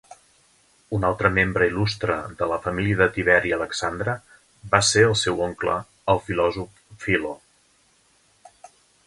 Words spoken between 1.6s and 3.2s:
il·lustre de la família de